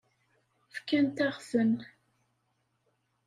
Fkant-aɣ-ten. 0.73 1.73